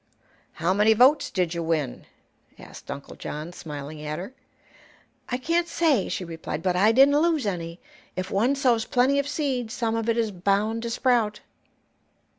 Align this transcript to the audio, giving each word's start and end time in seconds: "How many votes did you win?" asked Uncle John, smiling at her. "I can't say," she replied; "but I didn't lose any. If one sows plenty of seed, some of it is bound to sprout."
"How 0.53 0.73
many 0.73 0.93
votes 0.93 1.29
did 1.29 1.53
you 1.53 1.61
win?" 1.61 2.07
asked 2.57 2.89
Uncle 2.89 3.15
John, 3.15 3.53
smiling 3.53 4.01
at 4.03 4.17
her. 4.17 4.33
"I 5.29 5.37
can't 5.37 5.67
say," 5.67 6.09
she 6.09 6.25
replied; 6.25 6.63
"but 6.63 6.75
I 6.75 6.91
didn't 6.91 7.19
lose 7.21 7.45
any. 7.45 7.79
If 8.15 8.31
one 8.31 8.55
sows 8.55 8.85
plenty 8.85 9.19
of 9.19 9.27
seed, 9.27 9.69
some 9.69 9.95
of 9.95 10.09
it 10.09 10.17
is 10.17 10.31
bound 10.31 10.81
to 10.81 10.89
sprout." 10.89 11.41